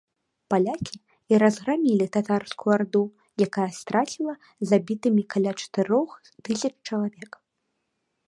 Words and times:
Палякі 0.51 0.95
і 1.33 1.39
разграмілі 1.41 2.07
татарскую 2.17 2.71
арду, 2.77 3.01
якая 3.47 3.67
страціла 3.79 4.33
забітымі 4.69 5.21
каля 5.33 5.51
чатырох 5.65 6.09
тысяч 6.49 6.73
чалавек. 6.87 7.31